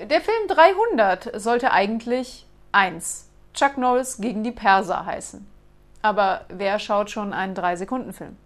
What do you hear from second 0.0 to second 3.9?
Der Film 300 sollte eigentlich 1. Chuck